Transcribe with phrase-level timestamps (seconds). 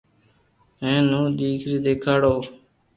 [0.81, 2.35] ھين ھون ڊ ڪري ديکاڙو